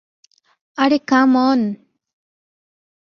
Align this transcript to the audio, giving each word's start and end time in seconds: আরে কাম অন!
আরে 0.77 0.97
কাম 1.09 1.31
অন! 1.47 1.61